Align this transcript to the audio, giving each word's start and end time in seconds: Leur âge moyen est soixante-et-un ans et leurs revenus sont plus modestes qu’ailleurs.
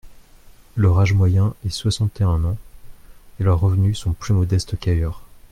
Leur 0.77 0.97
âge 0.99 1.13
moyen 1.13 1.53
est 1.63 1.69
soixante-et-un 1.69 2.43
ans 2.43 2.57
et 3.39 3.43
leurs 3.43 3.59
revenus 3.59 3.99
sont 3.99 4.13
plus 4.13 4.33
modestes 4.33 4.75
qu’ailleurs. 4.79 5.21